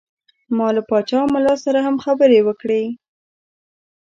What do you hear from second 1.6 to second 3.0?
سره هم خبرې وکړې.